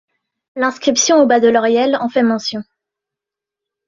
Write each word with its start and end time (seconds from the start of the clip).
L'inscription 0.55 1.21
au 1.21 1.27
bas 1.27 1.39
de 1.39 1.47
l'oriel 1.47 1.95
en 1.97 2.09
fait 2.09 2.23
mention. 2.23 2.63